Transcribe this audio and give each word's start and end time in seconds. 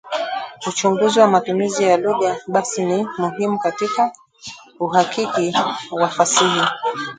Uchunguzi 0.67 1.19
wa 1.19 1.27
matumizi 1.27 1.83
ya 1.83 1.97
lugha 1.97 2.39
basi 2.47 2.85
ni 2.85 3.07
muhimu 3.17 3.59
katika 3.59 4.11
uhakiki 4.79 5.55
wa 5.91 6.09
fasihi 6.09 6.61